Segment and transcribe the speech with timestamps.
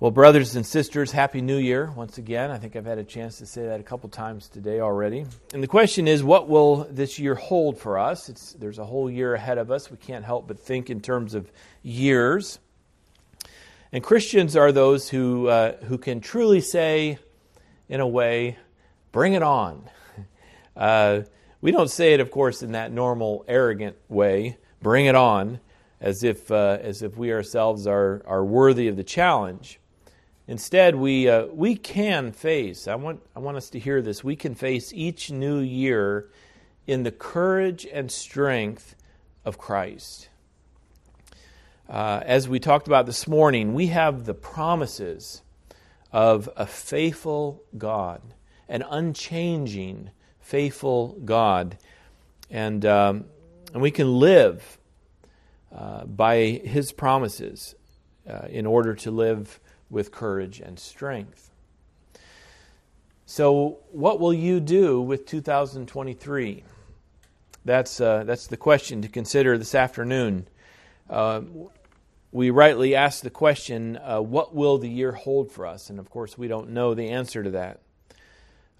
[0.00, 2.50] Well, brothers and sisters, Happy New Year once again.
[2.50, 5.24] I think I've had a chance to say that a couple times today already.
[5.52, 8.28] And the question is, what will this year hold for us?
[8.28, 9.92] It's, there's a whole year ahead of us.
[9.92, 11.48] We can't help but think in terms of
[11.84, 12.58] years.
[13.92, 17.18] And Christians are those who, uh, who can truly say,
[17.88, 18.58] in a way,
[19.12, 19.88] bring it on.
[20.76, 21.22] Uh,
[21.60, 25.60] we don't say it, of course, in that normal, arrogant way, bring it on,
[26.00, 29.78] as if, uh, as if we ourselves are, are worthy of the challenge.
[30.46, 34.36] Instead, we, uh, we can face, I want, I want us to hear this, we
[34.36, 36.28] can face each new year
[36.86, 38.94] in the courage and strength
[39.44, 40.28] of Christ.
[41.88, 45.42] Uh, as we talked about this morning, we have the promises
[46.12, 48.20] of a faithful God,
[48.68, 51.78] an unchanging, faithful God.
[52.50, 53.24] And, um,
[53.72, 54.78] and we can live
[55.74, 57.74] uh, by His promises
[58.28, 59.58] uh, in order to live
[59.94, 61.50] with courage and strength.
[63.24, 66.64] So, what will you do with 2023?
[67.64, 70.46] That's, uh, that's the question to consider this afternoon.
[71.08, 71.40] Uh,
[72.32, 75.88] we rightly ask the question, uh, what will the year hold for us?
[75.88, 77.80] And of course, we don't know the answer to that.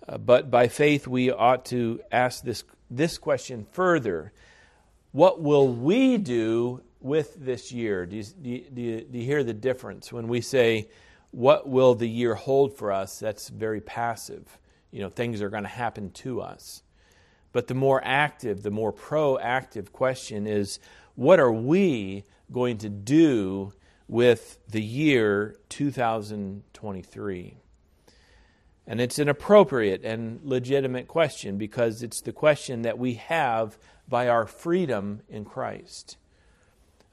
[0.07, 4.33] Uh, but by faith, we ought to ask this, this question further
[5.13, 8.07] What will we do with this year?
[8.07, 10.89] Do you, do, you, do, you, hear the difference when we say,
[11.31, 13.21] What will the year hold for us?
[13.21, 14.59] That's very passive.
[14.91, 16.83] You know, things are going to happen to us.
[17.53, 20.81] But the more active, the more proactive question is,
[21.15, 23.75] What are we going to do
[24.09, 27.57] with the year 2023?
[28.87, 34.29] And it's an appropriate and legitimate question because it's the question that we have by
[34.29, 36.19] our freedom in Christ.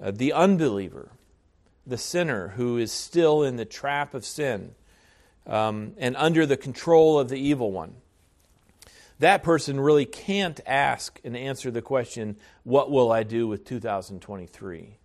[0.01, 1.11] Uh, the unbeliever,
[1.85, 4.73] the sinner who is still in the trap of sin
[5.45, 7.95] um, and under the control of the evil one,
[9.19, 14.97] that person really can't ask and answer the question, What will I do with 2023?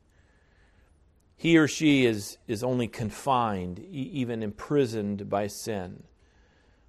[1.37, 6.05] He or she is, is only confined, even imprisoned by sin.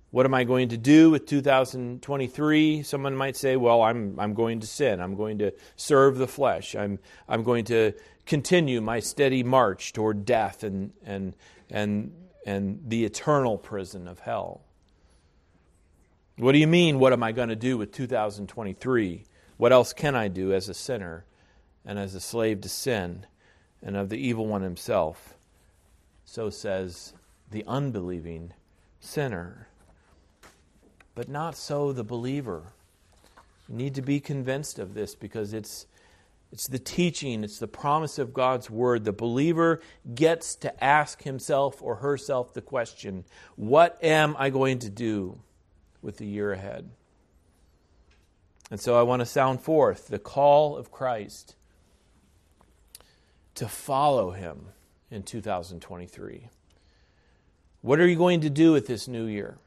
[0.09, 2.83] What am I going to do with 2023?
[2.83, 5.01] Someone might say, well, I'm, I'm going to sin.
[5.01, 6.75] I'm going to serve the flesh.
[6.75, 7.91] I'm, I'm going to
[8.25, 11.35] continue my steady march toward death and, and,
[11.69, 12.13] and,
[12.45, 14.61] and the eternal prison of hell.
[16.37, 19.25] What do you mean, what am I going to do with 2023?
[19.57, 21.25] What else can I do as a sinner
[21.83, 23.25] and as a slave to sin
[23.81, 25.35] and of the evil one himself?
[26.23, 27.13] So says
[27.49, 28.53] the unbelieving
[28.99, 29.67] sinner
[31.17, 32.61] but not so the believer.
[33.67, 35.87] You need to be convinced of this because it's,
[36.51, 39.03] it's the teaching, it's the promise of God's word.
[39.03, 39.81] The believer
[40.13, 43.25] gets to ask himself or herself the question
[43.55, 45.39] what am I going to do
[46.03, 46.87] with the year ahead?
[48.69, 51.55] And so I want to sound forth the call of Christ
[53.55, 54.67] to follow him
[55.09, 56.49] in 2023.
[57.81, 59.57] What are you going to do with this new year?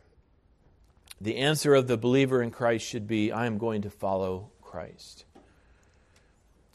[1.21, 5.25] The answer of the believer in Christ should be I am going to follow Christ.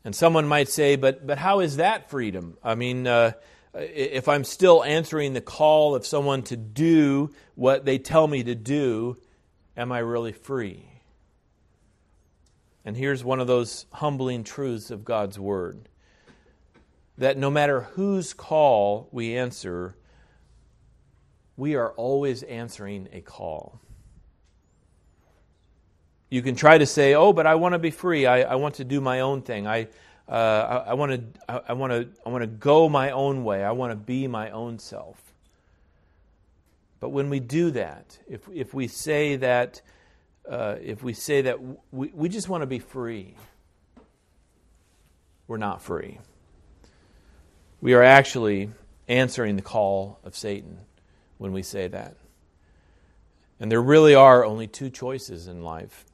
[0.04, 2.58] And someone might say, but, but how is that freedom?
[2.64, 3.32] I mean, uh,
[3.74, 8.54] if I'm still answering the call of someone to do what they tell me to
[8.54, 9.18] do,
[9.76, 10.88] am I really free?
[12.86, 15.90] And here's one of those humbling truths of God's Word
[17.18, 19.96] that no matter whose call we answer,
[21.58, 23.80] we are always answering a call.
[26.30, 28.26] You can try to say, "Oh, but I want to be free.
[28.26, 29.68] I, I want to do my own thing.
[29.68, 29.88] I,
[30.28, 33.64] uh, I, want to, I want to, I want to go my own way.
[33.64, 35.22] I want to be my own self."
[37.00, 39.82] But when we do that, if if we say that,
[40.50, 41.60] uh, if we say that
[41.92, 43.36] we, we just want to be free,
[45.48, 46.20] we're not free.
[47.82, 48.72] We are actually
[49.08, 50.80] answering the call of Satan
[51.38, 52.16] when we say that.
[53.60, 56.06] And there really are only two choices in life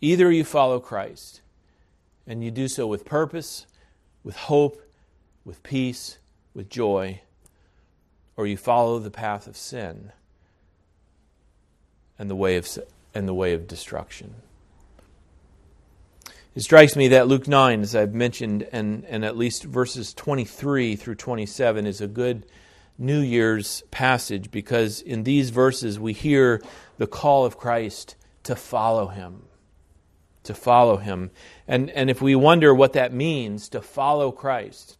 [0.00, 1.42] Either you follow Christ,
[2.26, 3.66] and you do so with purpose,
[4.24, 4.80] with hope,
[5.44, 6.18] with peace,
[6.54, 7.20] with joy,
[8.36, 10.12] or you follow the path of sin
[12.18, 12.68] and the way of,
[13.14, 14.36] and the way of destruction.
[16.54, 20.96] It strikes me that Luke 9, as I've mentioned, and, and at least verses 23
[20.96, 22.46] through 27 is a good
[22.98, 26.60] New Year's passage because in these verses we hear
[26.98, 29.42] the call of Christ to follow him
[30.44, 31.30] to follow him.
[31.68, 34.96] And, and if we wonder what that means to follow Christ,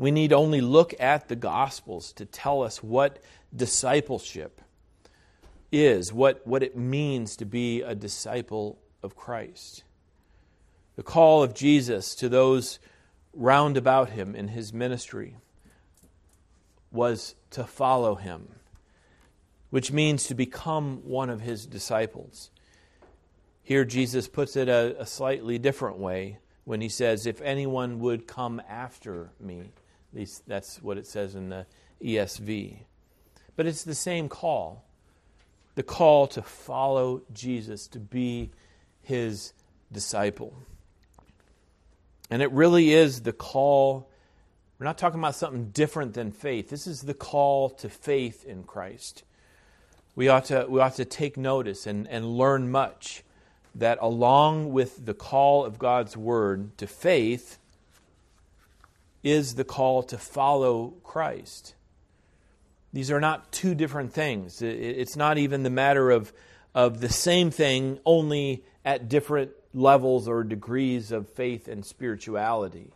[0.00, 3.22] We need only look at the Gospels to tell us what
[3.54, 4.62] discipleship
[5.70, 9.84] is, what, what it means to be a disciple of Christ.
[10.96, 12.78] The call of Jesus to those
[13.34, 15.36] round about him in his ministry
[16.90, 18.48] was to follow him,
[19.68, 22.50] which means to become one of his disciples.
[23.62, 28.26] Here, Jesus puts it a, a, slightly different way when he says, If anyone would
[28.26, 29.72] come after me.
[30.12, 31.66] At least that's what it says in the
[32.02, 32.78] ESV.
[33.54, 34.84] But it's the same call
[35.74, 38.50] the call to follow Jesus, to be
[39.02, 39.52] his
[39.90, 40.52] disciple.
[42.28, 44.10] And it really is the call.
[44.78, 46.68] We're not talking about something different than faith.
[46.68, 49.24] This is the call to faith in Christ.
[50.14, 53.22] We ought to, we ought to take notice and, and learn much
[53.74, 57.58] that along with the call of God's word to faith
[59.22, 61.74] is the call to follow Christ.
[62.92, 64.62] These are not two different things.
[64.62, 66.32] It's not even the matter of,
[66.74, 72.90] of the same thing, only at different levels or degrees of faith and spirituality.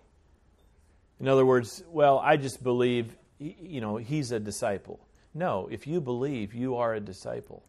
[1.21, 4.99] In other words, well, I just believe, you know, he's a disciple.
[5.33, 7.63] No, if you believe, you are a disciple.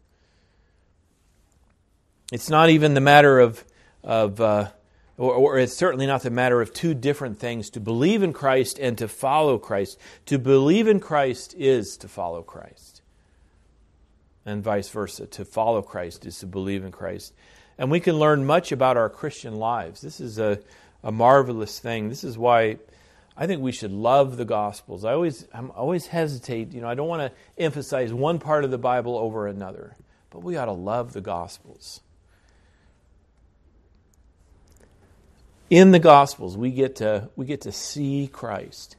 [2.32, 3.64] It's not even the matter of,
[4.02, 4.70] of uh,
[5.16, 8.78] or, or, it's certainly not the matter of two different things to believe in Christ
[8.78, 9.98] and to follow Christ.
[10.26, 13.00] To believe in Christ is to follow Christ,
[14.44, 15.26] and vice versa.
[15.26, 17.32] To follow Christ is to believe in Christ.
[17.78, 20.00] And we can learn much about our Christian lives.
[20.00, 20.58] This is a,
[21.02, 22.08] a marvelous thing.
[22.08, 22.78] This is why
[23.36, 25.04] I think we should love the Gospels.
[25.04, 26.72] I always, I'm always hesitate.
[26.72, 29.94] You know, I don't want to emphasize one part of the Bible over another,
[30.30, 32.00] but we ought to love the Gospels.
[35.68, 38.96] In the Gospels, we get to we get to see Christ,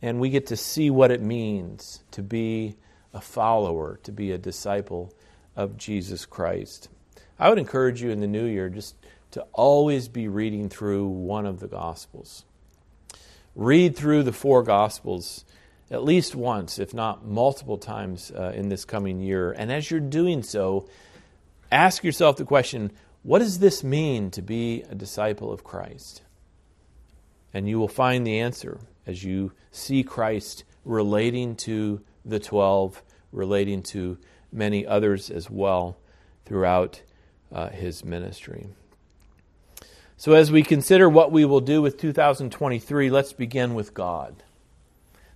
[0.00, 2.76] and we get to see what it means to be
[3.12, 5.12] a follower, to be a disciple
[5.56, 6.88] of Jesus Christ.
[7.40, 8.94] I would encourage you in the new year just
[9.32, 12.44] to always be reading through one of the Gospels.
[13.56, 15.44] Read through the four Gospels
[15.90, 19.50] at least once, if not multiple times uh, in this coming year.
[19.50, 20.88] And as you're doing so,
[21.72, 22.92] ask yourself the question
[23.22, 26.22] what does this mean to be a disciple of Christ?
[27.52, 33.02] And you will find the answer as you see Christ relating to the 12,
[33.32, 34.18] relating to
[34.52, 35.98] many others as well
[36.44, 37.02] throughout
[37.52, 38.68] uh, his ministry.
[40.16, 44.42] So, as we consider what we will do with 2023, let's begin with God.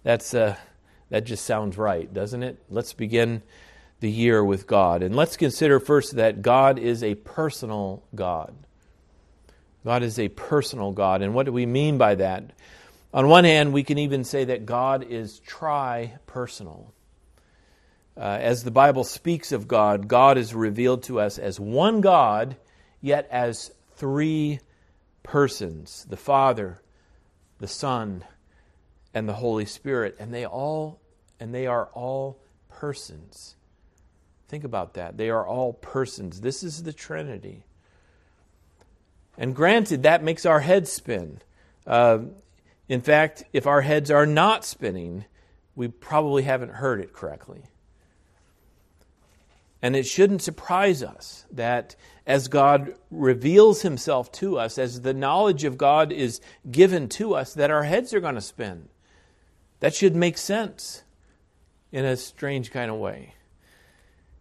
[0.03, 0.57] That's, uh,
[1.09, 2.63] that just sounds right, doesn't it?
[2.69, 3.43] Let's begin
[4.05, 5.03] the year with God.
[5.03, 8.55] And let's consider first that God is a personal God.
[9.83, 11.23] God is a personal God.
[11.23, 12.51] And what do we mean by that?
[13.15, 16.93] On one hand, we can even say that God is tri personal.
[18.15, 22.59] Uh, as the Bible speaks of God, God is revealed to us as one God,
[23.01, 24.61] yet as three
[25.23, 26.83] persons the Father,
[27.59, 28.23] the Son,
[29.15, 30.17] and the Holy Spirit.
[30.21, 31.01] And they all
[31.41, 33.57] and they are all persons.
[34.55, 35.17] Think about that.
[35.17, 36.41] They are all persons.
[36.41, 37.65] This is the Trinity.
[39.37, 41.41] And granted, that makes our heads spin.
[41.85, 42.19] Uh,
[42.89, 45.25] in fact, if our heads are not spinning,
[45.75, 47.65] we probably haven't heard it correctly.
[49.83, 55.65] And it shouldn't surprise us that as God reveals himself to us, as the knowledge
[55.65, 58.89] of God is given to us, that our heads are going to spin.
[59.81, 61.03] That should make sense
[61.91, 63.35] in a strange kind of way.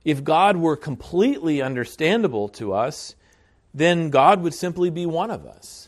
[0.04, 3.16] If God were completely understandable to us,
[3.74, 5.88] then God would simply be one of us.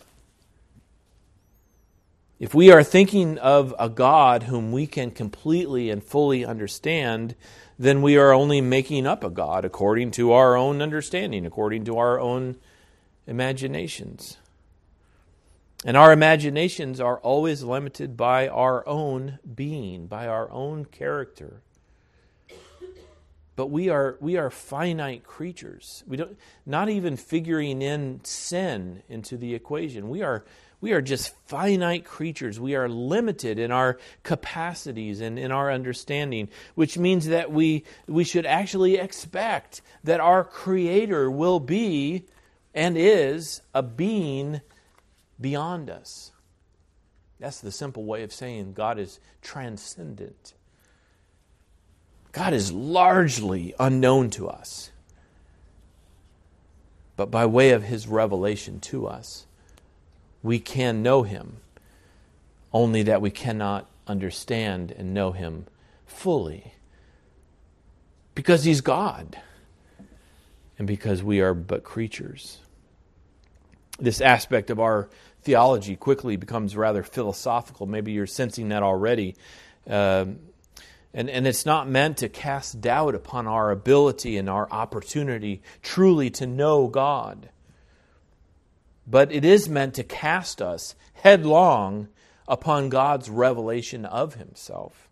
[2.39, 7.35] If we are thinking of a God whom we can completely and fully understand,
[7.79, 11.97] then we are only making up a God according to our own understanding, according to
[11.97, 12.57] our own
[13.27, 14.37] imaginations.
[15.85, 21.61] And our imaginations are always limited by our own being, by our own character.
[23.55, 26.03] But we are, we are finite creatures.
[26.05, 30.09] We don't, not even figuring in sin into the equation.
[30.09, 30.43] We are
[30.81, 32.59] we are just finite creatures.
[32.59, 38.23] We are limited in our capacities and in our understanding, which means that we, we
[38.23, 42.25] should actually expect that our Creator will be
[42.75, 44.61] and is a being
[45.41, 46.31] beyond us.
[47.39, 50.53] That's the simple way of saying God is transcendent.
[52.35, 54.91] God is largely unknown to us.
[57.15, 59.47] But by way of his revelation to us,
[60.43, 61.59] we can know him
[62.73, 65.67] only that we cannot understand and know him
[66.05, 66.73] fully.
[68.33, 69.39] Because he's God,
[70.77, 72.57] and because we are but creatures.
[73.97, 75.09] This aspect of our
[75.43, 77.85] theology quickly becomes rather philosophical.
[77.85, 79.35] Maybe you're sensing that already.
[79.89, 80.39] Um,
[81.15, 86.29] and, and it's not meant to cast doubt upon our ability and our opportunity truly
[86.31, 87.49] to know God.
[89.07, 92.09] But it is meant to cast us headlong
[92.49, 95.09] upon God's revelation of Himself.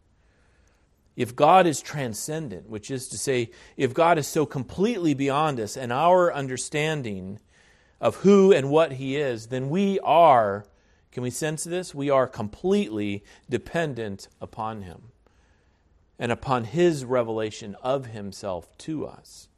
[1.15, 5.77] If God is transcendent, which is to say, if God is so completely beyond us
[5.77, 7.39] and our understanding
[8.01, 10.65] of who and what He is, then we are,
[11.13, 11.95] can we sense this?
[11.95, 15.12] We are completely dependent upon Him
[16.23, 19.49] and upon His revelation of Himself to us,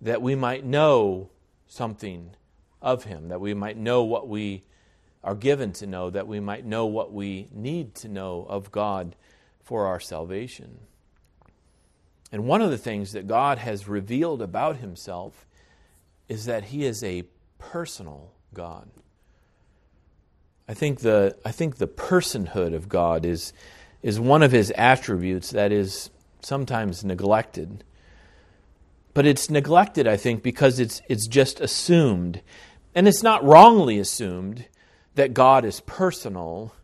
[0.00, 1.28] that we might know
[1.66, 2.30] something
[2.80, 4.64] of Him, that we might know what we
[5.22, 9.16] are given to know, that we might know what we need to know of God
[9.62, 10.78] for our salvation.
[12.32, 15.46] And one of the things that God has revealed about Himself
[16.26, 17.24] is that He is a
[17.58, 18.88] personal God.
[20.66, 23.52] I think the, I think the personhood of God is
[24.02, 26.10] is one of his attributes that is
[26.40, 27.84] sometimes neglected.
[29.14, 32.42] But it's neglected, I think, because it's, it's just assumed.
[32.94, 34.66] And it's not wrongly assumed
[35.14, 36.74] that God is personal,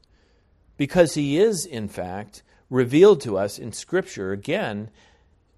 [0.77, 4.89] because he is, in fact, revealed to us in Scripture, again,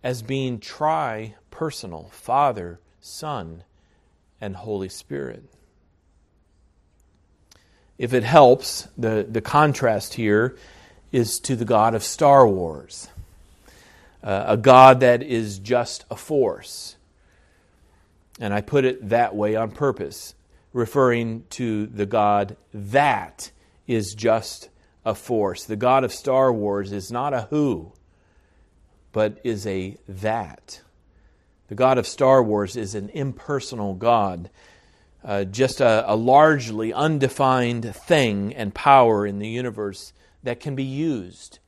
[0.02, 3.62] as being tri personal Father, Son,
[4.40, 5.44] and Holy Spirit.
[7.96, 10.56] If it helps, the, the contrast here
[11.14, 13.06] is to the God of Star Wars,
[14.25, 16.97] uh, a God that is just a force.
[18.40, 20.35] And I put it that way on purpose,
[20.73, 23.52] referring to the God that
[23.87, 24.71] is just
[25.04, 25.64] a force.
[25.64, 27.92] The God of Star Wars is not a who,
[29.12, 30.80] but is a that.
[31.68, 34.50] The God of Star Wars is an impersonal God,
[35.23, 40.12] uh, just a, a largely undefined thing and power in the universe
[40.45, 41.59] that can be used.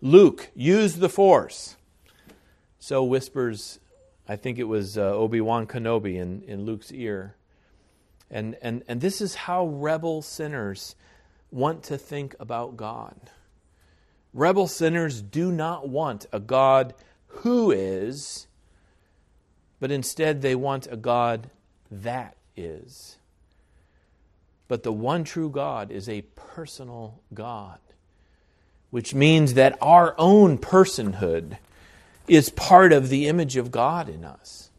[0.00, 1.76] Luke, use the force.
[2.78, 3.80] So whispers,
[4.28, 7.34] I think it was uh, Obi Wan Kenobi in, in Luke's ear.
[8.30, 10.94] And, and, and this is how rebel sinners
[11.50, 13.16] want to think about God.
[14.32, 16.94] Rebel sinners do not want a God
[17.26, 18.46] who is,
[19.80, 21.50] but instead they want a God
[21.90, 23.16] that is.
[24.68, 27.78] But the one true God is a personal God,
[28.90, 31.56] which means that our own personhood
[32.28, 34.70] is part of the image of God in us.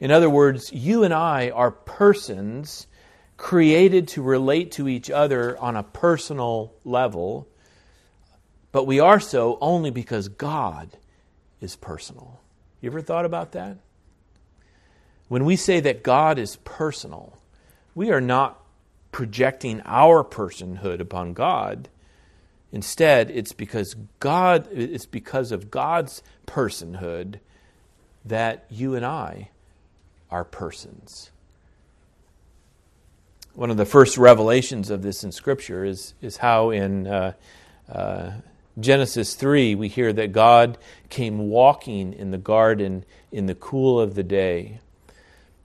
[0.00, 2.88] In other words, you and I are persons
[3.36, 7.48] created to relate to each other on a personal level,
[8.72, 10.96] but we are so only because God
[11.60, 12.40] is personal.
[12.80, 13.78] You ever thought about that?
[15.28, 17.38] When we say that God is personal,
[17.94, 18.60] we are not
[19.12, 21.88] projecting our personhood upon God.
[22.72, 27.40] Instead, it's because God it's because of God's personhood
[28.24, 29.50] that you and I
[30.30, 31.30] are persons.
[33.54, 37.32] One of the first revelations of this in Scripture is, is how in uh,
[37.90, 38.32] uh,
[38.78, 44.14] Genesis 3 we hear that God came walking in the garden in the cool of
[44.14, 44.78] the day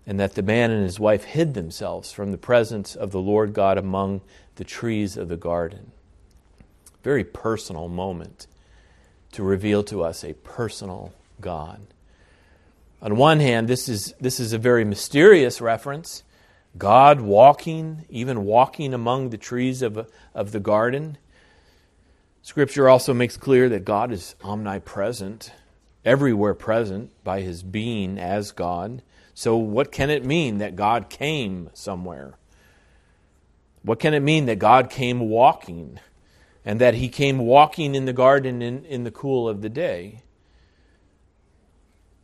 [0.06, 3.54] and that the man and his wife hid themselves from the presence of the Lord
[3.54, 4.22] God among
[4.56, 5.92] the trees of the garden.
[7.04, 8.48] Very personal moment
[9.32, 11.82] to reveal to us a personal God.
[13.02, 16.24] On one hand, this is, this is a very mysterious reference.
[16.78, 21.18] God walking, even walking among the trees of, of the garden.
[22.42, 25.52] Scripture also makes clear that God is omnipresent,
[26.06, 29.02] everywhere present by his being as God.
[29.36, 32.36] So, what can it mean that God came somewhere?
[33.82, 36.00] What can it mean that God came walking
[36.64, 40.22] and that he came walking in the garden in, in the cool of the day?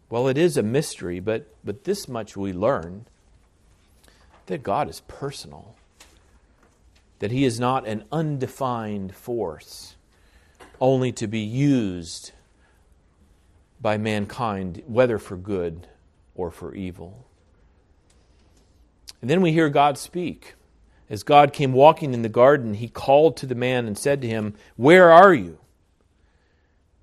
[0.10, 3.06] Well, it is a mystery, but, but this much we learn
[4.46, 5.76] that God is personal,
[7.20, 9.96] that he is not an undefined force,
[10.80, 12.32] only to be used
[13.82, 15.88] by mankind, whether for good
[16.40, 17.28] or for evil.
[19.22, 20.56] And then we hear God speak.
[21.10, 24.28] As God came walking in the garden, he called to the man and said to
[24.28, 25.58] him, Where are you?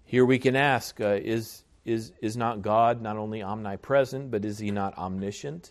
[0.07, 4.59] Here we can ask uh, is, is, is not God not only omnipresent, but is
[4.59, 5.71] he not omniscient?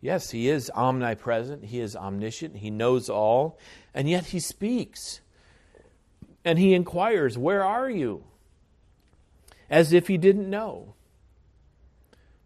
[0.00, 3.58] Yes, he is omnipresent, he is omniscient, he knows all,
[3.92, 5.20] and yet he speaks.
[6.44, 8.22] And he inquires, Where are you?
[9.68, 10.94] As if he didn't know.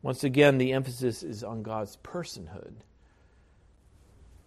[0.04, 2.74] Once again, the emphasis is on God's personhood.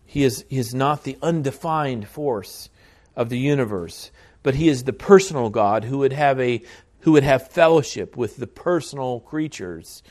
[0.06, 2.70] He is, he is not the undefined force
[3.16, 4.12] of the universe,
[4.44, 6.62] but he is the personal God who would have a
[7.00, 10.04] who would have fellowship with the personal creatures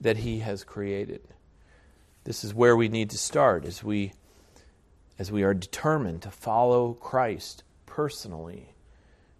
[0.00, 1.20] that he has created.
[2.24, 4.14] This is where we need to start as we
[5.16, 8.74] as we are determined to follow Christ personally.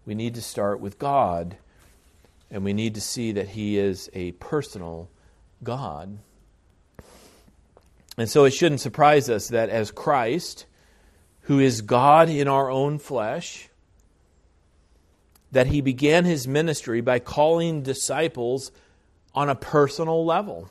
[0.07, 1.57] We need to start with God
[2.49, 5.11] and we need to see that he is a personal
[5.63, 6.19] God.
[8.17, 10.67] And so it shouldn't surprise us that as Christ,
[11.43, 13.69] who is God in our own flesh,
[15.53, 18.71] that he began his ministry by calling disciples
[19.35, 20.69] on a personal level.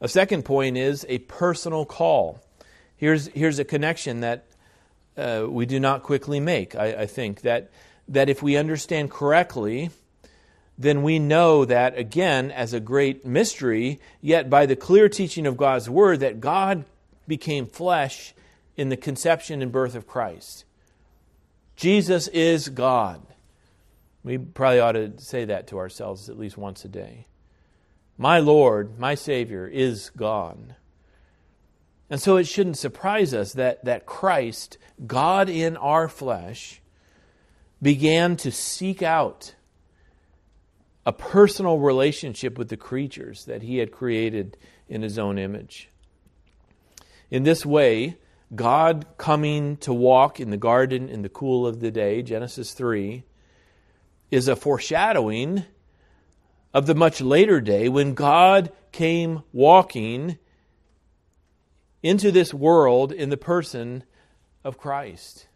[0.00, 2.40] A second point is a personal call.
[2.96, 4.46] Here's, here's a connection that
[5.16, 7.42] uh, we do not quickly make, I, I think.
[7.42, 7.70] That,
[8.08, 9.90] that if we understand correctly,
[10.80, 15.58] then we know that, again, as a great mystery, yet by the clear teaching of
[15.58, 16.86] God's Word, that God
[17.28, 18.32] became flesh
[18.78, 20.64] in the conception and birth of Christ.
[21.76, 23.20] Jesus is God.
[24.24, 27.26] We probably ought to say that to ourselves at least once a day.
[28.16, 30.76] My Lord, my Savior, is God.
[32.08, 36.80] And so it shouldn't surprise us that, that Christ, God in our flesh,
[37.82, 39.54] began to seek out
[41.06, 44.56] a personal relationship with the creatures that he had created
[44.88, 45.88] in his own image.
[47.30, 48.18] In this way,
[48.54, 53.24] God coming to walk in the garden in the cool of the day, Genesis 3,
[54.30, 55.64] is a foreshadowing
[56.74, 60.38] of the much later day when God came walking
[62.02, 64.04] into this world in the person
[64.64, 65.46] of Christ.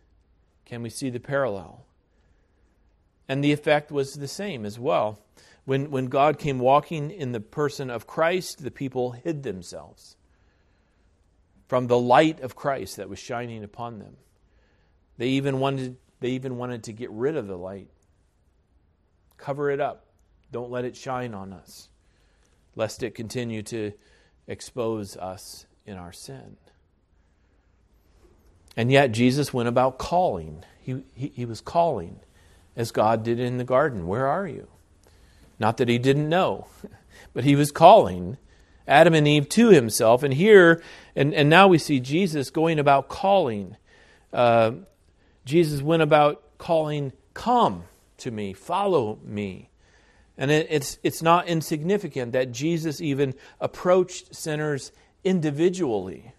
[0.64, 1.84] Can we see the parallel?
[3.28, 5.18] And the effect was the same as well.
[5.64, 10.16] When, when God came walking in the person of Christ, the people hid themselves
[11.68, 14.16] from the light of Christ that was shining upon them.
[15.16, 17.88] They even wanted, they even wanted to get rid of the light
[19.44, 20.06] Cover it up.
[20.52, 21.90] Don't let it shine on us,
[22.76, 23.92] lest it continue to
[24.46, 26.56] expose us in our sin.
[28.76, 30.64] And yet, Jesus went about calling.
[30.80, 32.20] He, he, he, was calling
[32.74, 34.06] as God did in the garden.
[34.06, 34.68] Where are you?
[35.58, 36.66] Not that he didn't know,
[37.34, 38.38] but he was calling
[38.86, 40.22] Adam and Eve to himself.
[40.22, 40.82] And here,
[41.16, 43.76] and, and now we see Jesus going about calling.
[44.32, 44.72] Uh,
[45.44, 47.84] Jesus went about calling, Come
[48.18, 49.70] to me, follow me.
[50.36, 56.32] And it, it's, it's not insignificant that Jesus even approached sinners individually.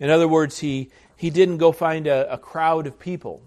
[0.00, 3.42] In other words, he, he didn't go find a, a crowd of people,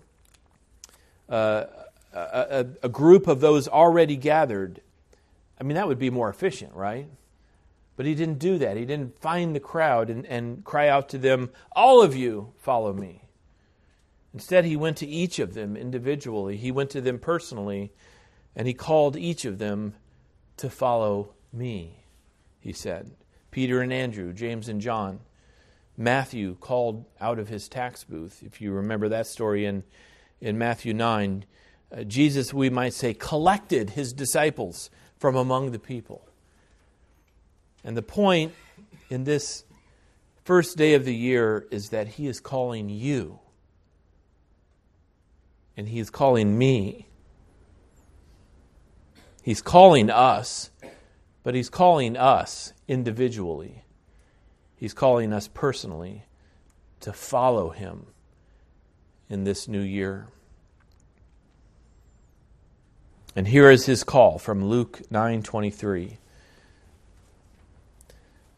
[1.30, 1.66] uh,
[2.14, 4.82] a, a, a group of those already gathered.
[5.60, 7.08] I mean, that would be more efficient, right?
[7.96, 8.78] But he didn't do that.
[8.78, 12.94] He didn't find the crowd and, and cry out to them, All of you, follow
[12.94, 13.24] me.
[14.34, 17.92] Instead, he went to each of them individually, he went to them personally,
[18.56, 19.96] and he called each of them
[20.58, 22.04] to follow me,
[22.60, 23.12] he said.
[23.52, 25.20] Peter and Andrew, James and John.
[25.98, 28.42] Matthew called out of his tax booth.
[28.46, 29.84] If you remember that story in,
[30.40, 31.44] in Matthew 9,
[31.92, 36.28] uh, Jesus, we might say, collected his disciples from among the people.
[37.84, 38.54] And the point
[39.10, 39.64] in this
[40.44, 43.40] first day of the year is that he is calling you
[45.80, 47.08] and He's calling me.
[49.42, 50.72] He's calling us,
[51.42, 53.86] but He's calling us individually.
[54.76, 56.26] He's calling us personally
[57.00, 58.08] to follow Him
[59.30, 60.28] in this new year.
[63.36, 66.18] And here is his call from Luke 9:23.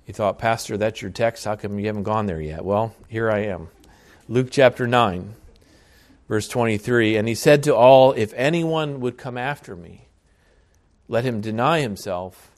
[0.07, 1.45] You thought, "Pastor, that's your text.
[1.45, 3.69] How come you haven't gone there yet?" Well, here I am.
[4.27, 5.35] Luke chapter 9
[6.31, 10.07] Verse 23 And he said to all, If anyone would come after me,
[11.09, 12.51] let him deny himself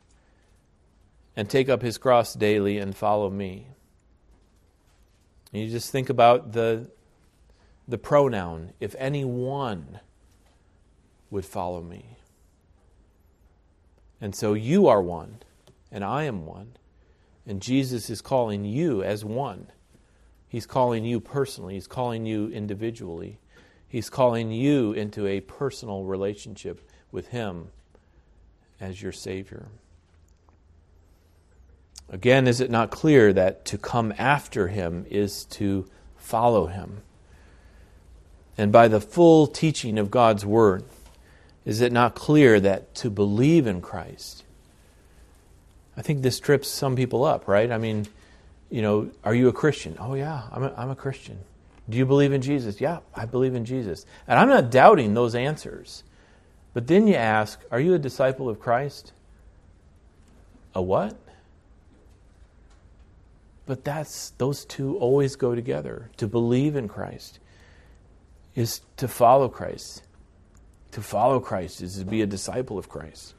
[1.36, 3.70] and take up his cross daily and follow me.
[5.52, 6.92] And you just think about the,
[7.88, 10.02] the pronoun, if anyone
[11.34, 12.18] would follow me.
[14.22, 15.40] And so you are one,
[15.92, 16.78] and I am one.
[17.46, 19.68] And Jesus is calling you as one.
[20.48, 23.40] He's calling you personally, He's calling you individually.
[23.88, 27.70] He's calling you into a personal relationship with Him
[28.80, 29.68] as your Savior.
[32.10, 37.02] Again, is it not clear that to come after him is to follow him?
[38.56, 40.84] And by the full teaching of God's word,
[41.66, 44.44] is it not clear that to believe in Christ?
[45.96, 47.72] I think this trips some people up, right?
[47.72, 48.08] I mean,
[48.70, 49.96] you know, are you a Christian?
[50.00, 51.40] Oh, yeah, I'm a, I'm a Christian.
[51.90, 52.82] Do you believe in Jesus?
[52.82, 54.06] Yeah, I believe in Jesus.
[54.28, 56.04] And I'm not doubting those answers.
[56.74, 59.12] But then you ask, are you a disciple of Christ?
[60.74, 61.16] A what?
[63.66, 66.10] But that's those two always go together.
[66.18, 67.40] To believe in Christ
[68.56, 70.04] is to follow Christ.
[70.94, 73.34] To follow Christ is to be a disciple of Christ.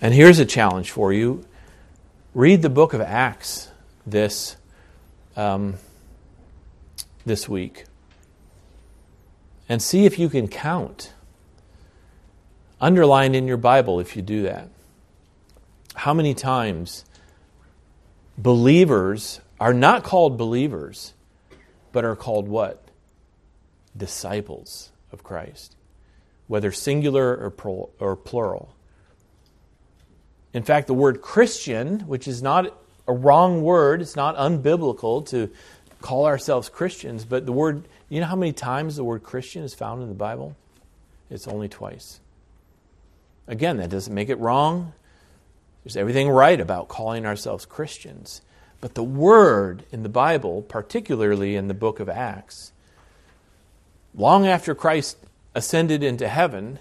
[0.00, 1.44] And here's a challenge for you
[2.34, 3.68] read the book of Acts
[4.04, 4.56] this,
[5.36, 5.74] um,
[7.24, 7.84] this week
[9.68, 11.12] and see if you can count.
[12.80, 14.68] Underline in your Bible if you do that.
[15.94, 17.04] How many times
[18.36, 21.12] believers are not called believers,
[21.92, 22.81] but are called what?
[23.96, 25.76] Disciples of Christ,
[26.46, 28.74] whether singular or, or plural.
[30.52, 32.76] In fact, the word Christian, which is not
[33.06, 35.50] a wrong word, it's not unbiblical to
[36.00, 39.74] call ourselves Christians, but the word, you know how many times the word Christian is
[39.74, 40.56] found in the Bible?
[41.30, 42.20] It's only twice.
[43.46, 44.92] Again, that doesn't make it wrong.
[45.84, 48.42] There's everything right about calling ourselves Christians.
[48.80, 52.72] But the word in the Bible, particularly in the book of Acts,
[54.14, 55.16] long after Christ
[55.54, 56.78] ascended into heaven,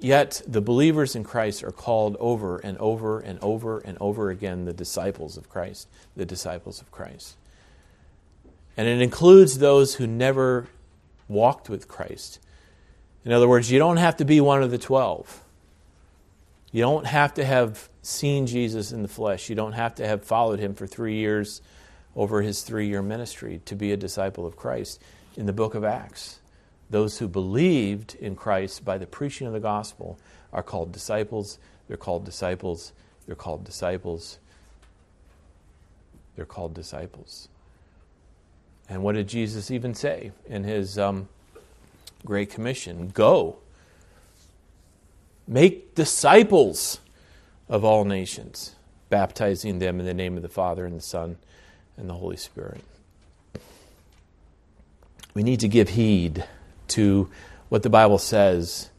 [0.00, 4.64] Yet the believers in Christ are called over and over and over and over again
[4.64, 7.36] the disciples of Christ, the disciples of Christ.
[8.78, 10.68] And it includes those who never
[11.28, 12.38] walked with Christ.
[13.26, 15.44] In other words, you don't have to be one of the 12.
[16.72, 19.50] You don't have to have seen Jesus in the flesh.
[19.50, 21.60] You don't have to have followed him for three years
[22.16, 25.00] over his three year ministry to be a disciple of Christ.
[25.36, 26.40] In the book of Acts,
[26.90, 30.18] those who believed in Christ by the preaching of the gospel
[30.52, 31.58] are called disciples.
[31.86, 32.92] They're called disciples.
[33.26, 34.38] They're called disciples.
[36.34, 37.48] They're called disciples.
[38.88, 41.28] And what did Jesus even say in his um,
[42.26, 43.10] Great Commission?
[43.14, 43.58] Go.
[45.46, 47.00] Make disciples
[47.68, 48.74] of all nations,
[49.10, 51.36] baptizing them in the name of the Father and the Son
[52.00, 52.80] and the Holy Spirit.
[55.34, 56.44] We need to give heed
[56.88, 57.30] to
[57.68, 58.90] what the Bible says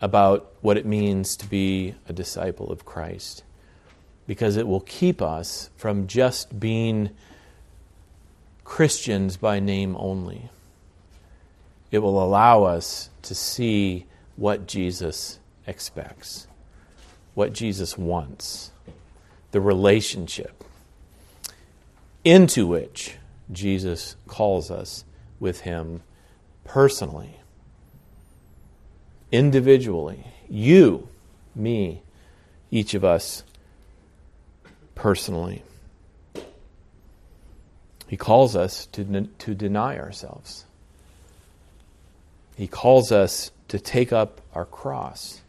[0.00, 3.44] about what it means to be a disciple of Christ.
[4.26, 7.10] Because it will keep us from just being
[8.64, 10.48] Christians by name only.
[11.90, 14.06] It will allow us to see
[14.36, 16.48] what Jesus expects,
[17.34, 18.72] what Jesus wants,
[19.52, 20.64] the relationship
[22.24, 23.16] into which
[23.52, 25.04] Jesus calls us
[25.38, 26.02] with Him
[26.64, 27.36] personally,
[29.30, 31.08] individually, you,
[31.54, 32.02] me,
[32.70, 33.44] each of us
[34.94, 35.62] personally.
[38.06, 40.64] He calls us to, to deny ourselves.
[42.56, 45.40] He calls us to take up our cross.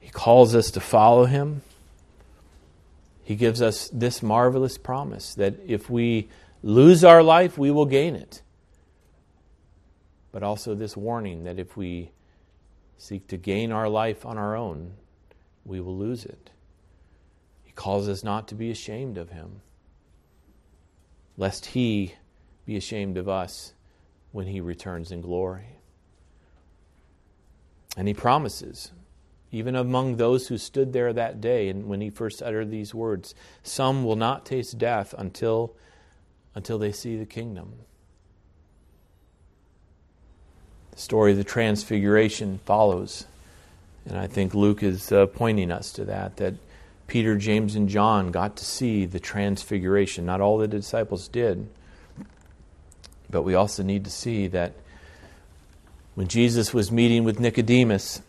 [0.00, 1.62] He calls us to follow him.
[3.28, 6.28] He gives us this marvelous promise that if we
[6.62, 8.42] lose our life, we will gain it
[10.32, 12.10] but also this warning that if we
[12.96, 14.92] seek to gain our life on our own,
[15.64, 16.50] we will lose it.
[17.64, 19.62] He calls us not to be ashamed of him,
[21.36, 22.14] lest he
[22.66, 23.72] be ashamed of us
[24.32, 25.80] when he returns in glory.
[27.96, 28.92] And he promises,
[29.50, 33.34] even among those who stood there that day and when he first uttered these words,
[33.62, 35.74] some will not taste death until,
[36.54, 37.72] until they see the kingdom
[40.98, 43.24] The story of the Transfiguration follows.
[44.04, 46.54] And I think Luke is uh, pointing us to that, that
[47.06, 50.26] Peter, James, and John got to see the Transfiguration.
[50.26, 51.68] Not all the disciples did.
[53.30, 54.72] But we also need to see that
[56.16, 58.20] when Jesus was meeting with Nicodemus,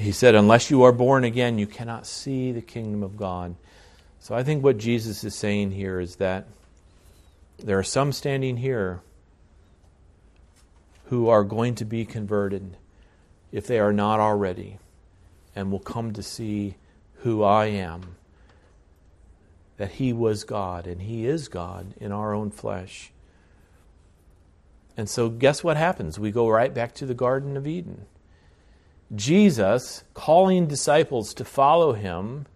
[0.00, 3.54] he said, Unless you are born again, you cannot see the kingdom of God.
[4.18, 6.46] So I think what Jesus is saying here is that
[7.58, 9.00] there are some standing here
[11.06, 12.76] who are going to be converted
[13.52, 14.78] if they are not already
[15.54, 16.76] and will come to see
[17.16, 18.16] who I am.
[19.76, 23.12] That He was God and He is God in our own flesh.
[24.96, 26.18] And so, guess what happens?
[26.18, 28.06] We go right back to the Garden of Eden.
[29.14, 32.46] Jesus calling disciples to follow him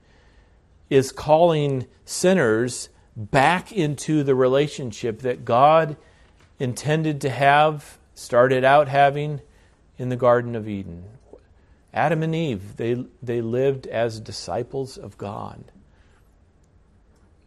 [0.88, 5.96] is calling sinners back into the relationship that God
[6.58, 9.40] intended to have, started out having
[9.98, 11.04] in the Garden of Eden.
[11.92, 15.64] Adam and Eve, they, they lived as disciples of God.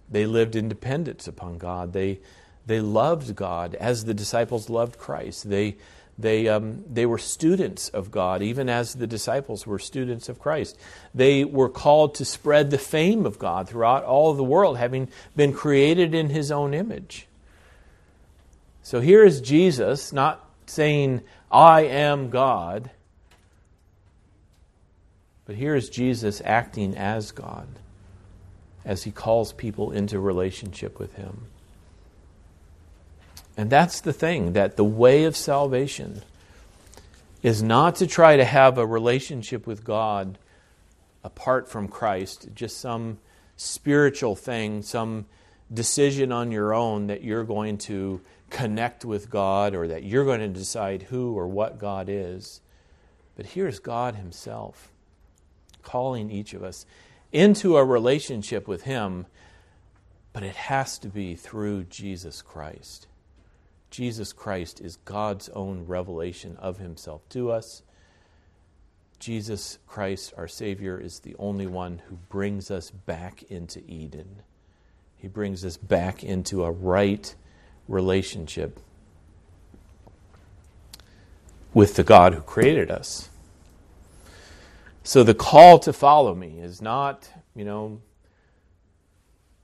[0.10, 1.92] They lived in dependence upon God.
[1.92, 2.20] They,
[2.66, 5.50] they loved God as the disciples loved Christ.
[5.50, 5.76] They,
[6.18, 10.78] they, um, they were students of God, even as the disciples were students of Christ.
[11.14, 15.10] They were called to spread the fame of God throughout all of the world, having
[15.36, 17.28] been created in His own image.
[18.82, 22.90] So here is Jesus not saying, I am God,
[25.46, 27.68] but here is Jesus acting as God
[28.84, 31.48] as He calls people into relationship with Him.
[33.58, 36.22] And that's the thing that the way of salvation
[37.42, 40.38] is not to try to have a relationship with God
[41.24, 43.18] apart from Christ, just some
[43.56, 45.26] spiritual thing, some
[45.74, 50.40] decision on your own that you're going to connect with God or that you're going
[50.40, 52.62] to decide who or what God is.
[53.36, 54.92] But here's God Himself
[55.82, 56.86] calling each of us
[57.32, 59.26] into a relationship with Him,
[60.32, 63.08] but it has to be through Jesus Christ.
[63.98, 67.82] Jesus Christ is God's own revelation of himself to us.
[69.18, 74.44] Jesus Christ, our Savior, is the only one who brings us back into Eden.
[75.16, 77.34] He brings us back into a right
[77.88, 78.80] relationship
[81.74, 83.32] with the God who created us.
[85.04, 88.00] So the call to follow me is not, you know,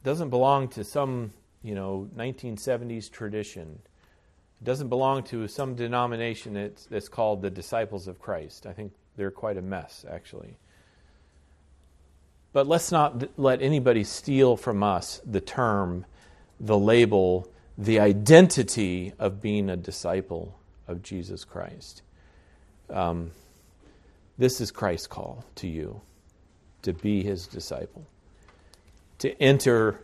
[0.04, 3.78] doesn't belong to some, you know, 1970s tradition.
[4.64, 8.66] Doesn't belong to some denomination that's, that's called the Disciples of Christ.
[8.66, 10.58] I think they're quite a mess, actually.
[12.54, 16.06] But let's not let anybody steal from us the term,
[16.60, 22.04] the label, the identity of being a disciple of Jesus Christ.
[22.90, 23.32] Um,
[24.38, 26.02] this is Christ's call to you
[26.84, 28.06] to be his disciple,
[29.20, 30.02] to enter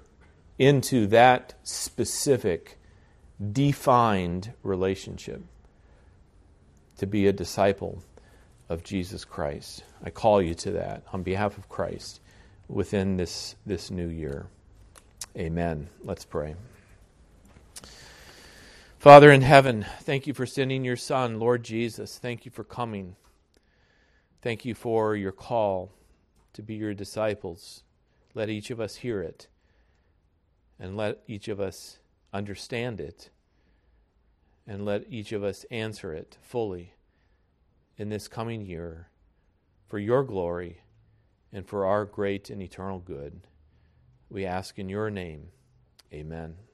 [0.57, 2.78] into that specific
[3.51, 5.41] defined relationship
[6.97, 8.03] to be a disciple
[8.67, 9.83] of Jesus Christ.
[10.03, 12.19] I call you to that on behalf of Christ
[12.67, 14.47] within this, this new year.
[15.37, 15.89] Amen.
[16.03, 16.55] Let's pray.
[18.99, 22.17] Father in heaven, thank you for sending your Son, Lord Jesus.
[22.17, 23.15] Thank you for coming.
[24.41, 25.91] Thank you for your call
[26.53, 27.83] to be your disciples.
[28.33, 29.47] Let each of us hear it,
[30.79, 31.99] and let each of us
[32.33, 33.29] understand it,
[34.67, 36.93] and let each of us answer it fully
[37.97, 39.09] in this coming year
[39.87, 40.81] for your glory
[41.51, 43.41] and for our great and eternal good.
[44.29, 45.49] We ask in your name.
[46.13, 46.68] Amen.